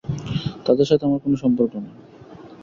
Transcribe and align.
তাদের 0.65 0.85
সাথে 0.85 1.03
আমার 1.05 1.19
কোন 1.19 1.33
সম্পর্ক 1.35 1.73
নেই। 1.75 1.93